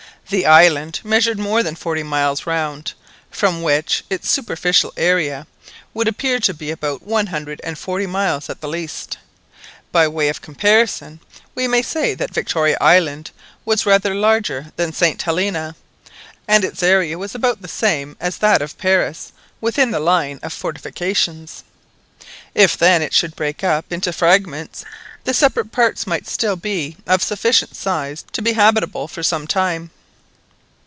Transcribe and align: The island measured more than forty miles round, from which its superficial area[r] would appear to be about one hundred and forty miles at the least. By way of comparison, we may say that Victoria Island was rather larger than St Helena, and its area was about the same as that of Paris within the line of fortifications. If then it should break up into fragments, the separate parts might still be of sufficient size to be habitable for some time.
The 0.29 0.45
island 0.45 1.01
measured 1.03 1.37
more 1.39 1.61
than 1.61 1.75
forty 1.75 2.03
miles 2.03 2.47
round, 2.47 2.93
from 3.29 3.61
which 3.61 4.05
its 4.09 4.31
superficial 4.31 4.93
area[r] 4.95 5.45
would 5.93 6.07
appear 6.07 6.39
to 6.39 6.53
be 6.53 6.71
about 6.71 7.03
one 7.03 7.27
hundred 7.27 7.59
and 7.65 7.77
forty 7.77 8.07
miles 8.07 8.49
at 8.49 8.61
the 8.61 8.69
least. 8.69 9.17
By 9.91 10.07
way 10.07 10.29
of 10.29 10.41
comparison, 10.41 11.19
we 11.53 11.67
may 11.67 11.81
say 11.81 12.13
that 12.13 12.33
Victoria 12.33 12.77
Island 12.79 13.31
was 13.65 13.85
rather 13.85 14.15
larger 14.15 14.71
than 14.77 14.93
St 14.93 15.21
Helena, 15.21 15.75
and 16.47 16.63
its 16.63 16.81
area 16.81 17.17
was 17.17 17.35
about 17.35 17.61
the 17.61 17.67
same 17.67 18.15
as 18.21 18.37
that 18.37 18.61
of 18.61 18.77
Paris 18.77 19.33
within 19.59 19.91
the 19.91 19.99
line 19.99 20.39
of 20.43 20.53
fortifications. 20.53 21.65
If 22.55 22.77
then 22.77 23.01
it 23.01 23.13
should 23.13 23.35
break 23.35 23.65
up 23.65 23.91
into 23.91 24.13
fragments, 24.13 24.85
the 25.25 25.33
separate 25.33 25.73
parts 25.73 26.07
might 26.07 26.25
still 26.25 26.55
be 26.55 26.95
of 27.05 27.21
sufficient 27.21 27.75
size 27.75 28.23
to 28.31 28.41
be 28.41 28.53
habitable 28.53 29.09
for 29.09 29.23
some 29.23 29.45
time. 29.45 29.91